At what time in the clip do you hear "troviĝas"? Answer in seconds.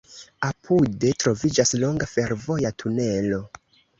1.23-1.73